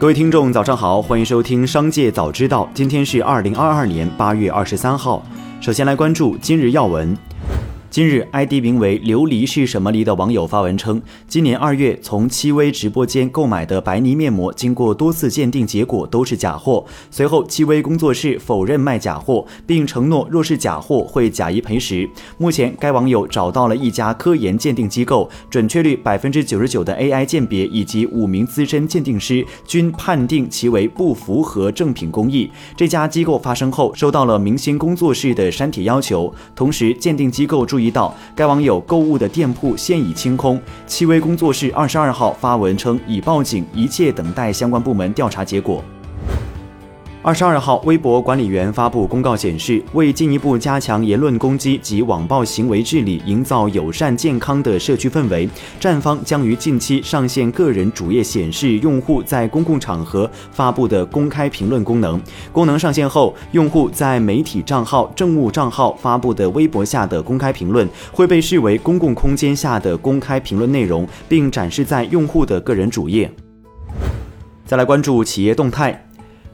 [0.00, 2.64] 各位听众，早上好，欢迎收听《商界早知道》。
[2.72, 5.20] 今天是二零二二年八月二十三号。
[5.60, 7.18] 首先来关注今日要闻。
[7.90, 16.84] 今日，ID 名为“琉璃是什么梨”的网友发文称，今年二月从戚薇直播间购买的白泥面膜，经过多次鉴定，结果都是假货。
[17.10, 22.06] 随后，戚薇工作室否认卖假货，并承诺若是假货会假一赔十。
[22.36, 32.50] 目前，该网友找到了一家科研鉴定机构，准确率百分之九十九的 AI 鉴别以及五名资深鉴定师均判定其为不符合正品工艺。
[32.76, 37.77] 这家机构发声后，收到了明星工作室的删帖要求，同时鉴定机构注。
[37.78, 40.60] 注意到，该网友购物的店铺现已清空。
[40.84, 45.80] 戚薇工作室二十二号发文称已报警，一切等待相关部门调查结果。
[47.20, 55.48] 二十二号，微博管理员发布公告显示，为进一步加强言论攻击及网暴行为治理，营造友善健康的社区氛围，
[55.80, 62.22] 站方将于近期上线个人主页显示用户在公共场合发布的公开评论功能。
[62.52, 73.28] 功能上线后，用户在媒体账号、政务账号发布的微博下的公开评论会被视为公共空间下的公开评论内容，并展示在用户的个人主页。
[74.64, 76.07] 再来关注企业动态。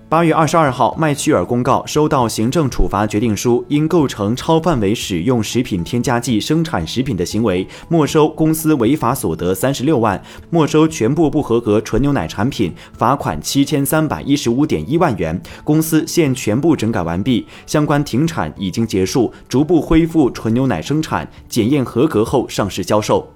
[0.07, 15.41] 八月二十二号，麦趣尔公告收到行政处罚决定书，因构成超范围使用食品添加剂生产食品的行为，没收公司违法所得三十六万，没收全部不合格纯牛奶产品，罚款七千三百一十五点一万元。
[15.65, 23.34] 公司现全部整改完毕，相关停产已经结束，逐步恢复纯牛奶生产，检验合格后上市销售。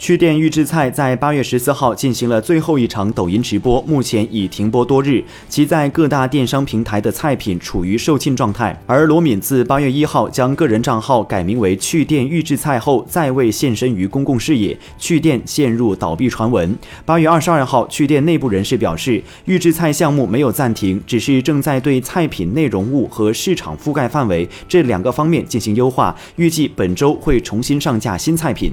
[0.00, 5.22] 趣店预制菜在八月十四号进行了最后一场抖音直播，目前已停播多日。
[5.46, 8.74] 其在各大电商平台的菜品处于售罄状态。
[8.86, 16.74] 而罗敏自八月一号将个人账号改名为趣店预制菜后，再未现身于公共视野，趣店陷入倒闭传闻。
[17.04, 28.72] 八月二十二号，趣店内部人士表示，预制菜项目没有暂停，只是正在对菜品内容物和市场覆盖范围这两个方面进行优化，预计本周会重新上架新菜品。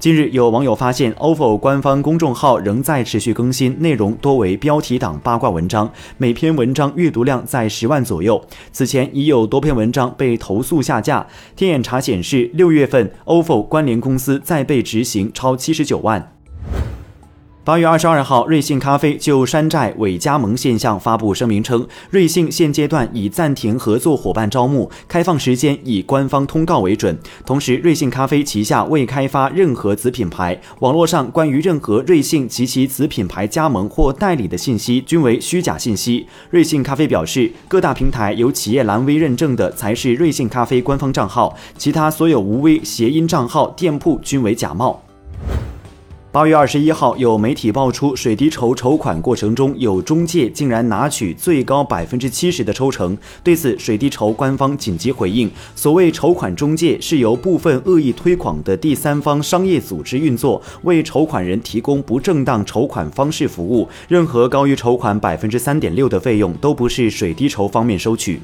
[0.00, 8.42] 近日，有网友发现，ofo 官方公众号仍在持续更新，内容多为标题党八卦文章，每篇文章阅读量在十万左右。
[8.72, 11.26] 此前已有多篇文章被投诉下架。
[11.54, 16.32] 天眼查显示，六月份 ofo 关联公司再被执行超七十九万。
[17.62, 27.18] 八月二十二号，瑞幸咖啡就山寨伪加盟现象发布声明称，瑞幸现阶段已暂停合作伙伴招募，开放时间以官方通告为准。
[27.44, 36.26] 同时，瑞幸咖啡旗下未开发任何子品牌，网络上关于任何瑞幸及其子品牌加盟或代理的信息均为虚假信息。
[36.48, 45.02] 瑞幸咖啡表示，各大平台有企业蓝 V 认证的才是瑞幸咖啡官方账号，其他所有无 V 谐音账号、店铺均为假冒。
[46.32, 53.18] 八月二十一号，有媒体爆出水滴筹筹款过程中有中介竟然拿取最高百分之七十的抽成。
[53.42, 63.88] 对此，水滴筹官方紧急回应：所谓筹款中介是由部分恶意推广的第三方商业组织运作，为筹款人提供不正当筹款方式服务。
[64.06, 68.40] 任何高于筹款百分之三点六的费用都不是水滴筹方面收取。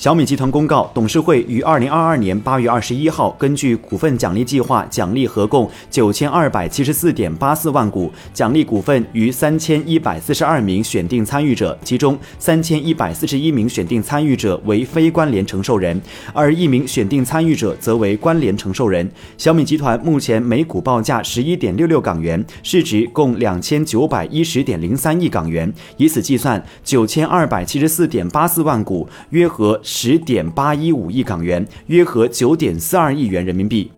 [0.00, 16.00] 小米集团公告，董事会于二零二二年八月二十一号，根据股份奖励计划奖励合共九千二百七十四点八四万股，奖励股份于三千一百四十二名选定参与者，其中三千一百四十一名选定参与者为非关联承受人，
[16.32, 19.06] 而一名选定参与者则为关联承受人。
[19.36, 29.78] 小米集团目前每股报价十一点六六港元，市值共两千九百一十点零三亿港元，以此计算，九千二百七十四点八四万股约合。
[29.92, 33.90] 十点八一五亿港元，约合九点四二亿元人民币。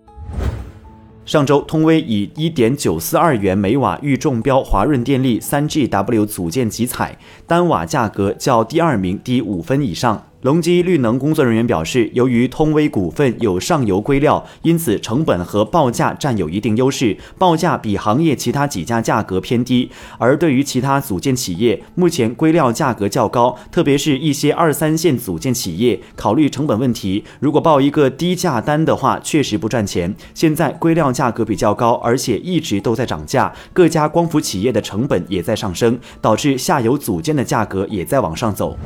[1.26, 10.31] 上周，通威以一点九四二元每瓦预中标华润电力三 GW 组件集采，单瓦价格较第二名低五分以上。
[10.42, 19.88] 隆基绿能工作人员表示，由于通威股份有上游硅料，因此成本和报价占有一定优势，报价比行业其他几家价格偏低。
[20.18, 30.12] 而对于其他组件企业，目前硅料价格较高，特别是一些二三线组件企业，考虑成本问题，如果报一个低价单的话，确实不赚钱。
[30.34, 38.76] 现在硅料价格比较高，而且一直都在涨价，各家光伏企业的成本也在上升，导致下游组件的价格也在往上走。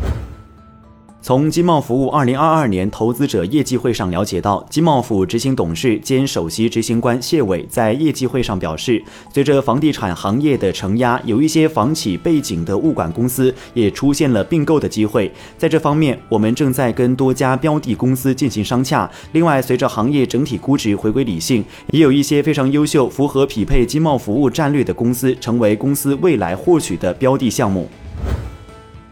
[1.27, 9.03] 从金茂服务二零二二年投资者业绩会上了解到，金茂府执行董事兼首席执行官谢伟在业绩会上表示，
[9.35, 15.29] 随着房地产行业的承压，有一些房企背景的物管公司也出现了并购的机会。
[15.59, 19.11] 在这方面，我们正在跟多家标的公司进行商洽。
[19.33, 27.89] 另外，随着行业整体估值回归理性，也有一些非常优秀、符合匹配金茂服务战略的公司，成为公司未来获取的标的项目。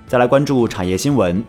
[0.07, 1.43] 再来关注产业新闻。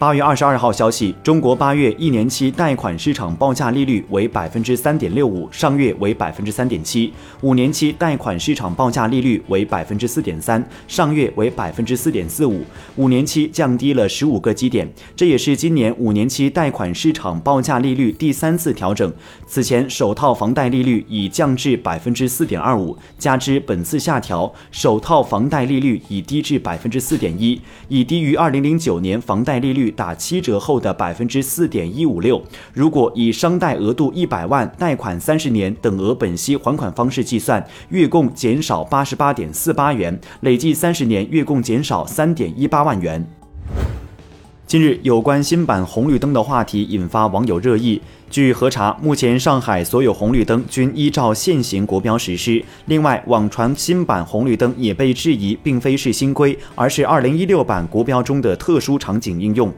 [0.00, 7.12] 八月二十二号消息，中国八月一年期贷款市场报价利率为百分之三点六五，上月为百分之三点七；
[7.42, 12.62] 五年期贷款市场报价利率为百分之四点三，上月为百分之四点四五，
[12.96, 14.90] 五年期降低了十五个基点。
[15.14, 19.12] 这也是今年五年期贷款市场报价利率第三次调整。
[19.46, 29.89] 此前首套房贷利率已降至百分之四点二五，加之本次下调，首套房贷利率已低至百分之四点一，已低于二零零九年房贷利率。
[29.90, 32.42] 打七折后的百分之四点一五六，
[32.72, 43.39] 如果以商贷额度一百万、贷款三十年等额本息还款方式计算，月供减少八十八点四八元，累计三十年月供减少三点一八万元。
[44.70, 48.00] 近日，有关新版红绿灯的话题引发网友热议。
[48.30, 52.64] 据核查，目前上海所有红绿灯均依照现行国标实施。
[52.86, 59.74] 另外，网传新版红绿灯也被质疑并非是新规，而是二零一六版国标中的特殊场景应用。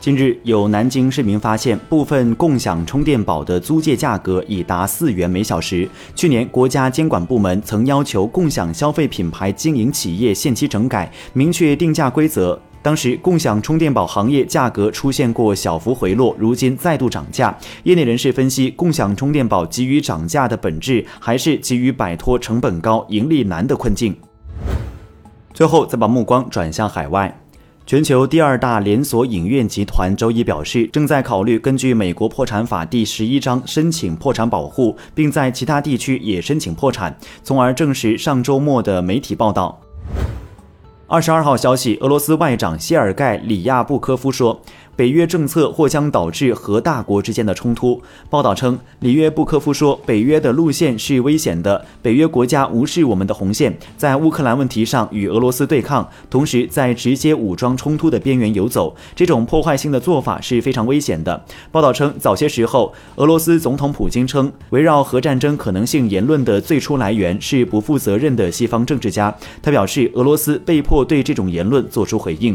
[0.00, 5.86] 近日，有南京市民发现，部分共享充电宝的租借价格已达四元每小时。
[6.14, 12.58] 去年，国家监管部门曾要求共享消费品牌经营企业限期整改，明确定价规则。
[12.82, 17.54] 当时，共享充电宝行业价格出现过小幅回落，如今再度涨价。
[17.82, 24.16] 业内人士分析，共享充电宝急于涨价的本质，还是急于摆脱成本高、盈利难的困境。
[25.52, 27.38] 最后，再把目光转向海外。
[27.84, 39.78] 全球第二大连锁影院集团周一表示，正在考虑根据美国破产法第十一章申请破产保护，并在其他地区也申请破产，从而证实上周末的媒体报道。
[41.10, 44.62] 二十二号消息，俄罗斯外长谢尔盖·里亚布科夫说。
[45.00, 48.02] 北约政策或将导致核大国之间的冲突。
[48.28, 58.94] 报道称，里约布科夫说，北约的路线是危险的，北约国家无视我们的红线，在乌克兰问题上与俄罗斯对抗，同时在直接武装冲突的边缘游走。
[59.16, 61.42] 这种破坏性的做法是非常危险的。
[61.72, 69.34] 报道称，早些时候，俄罗斯总统普京称，围绕核战争可能性言论的最初来源是不负责任的西方政治家。
[69.62, 72.54] 他表示，俄罗斯被迫对这种言论做出回应。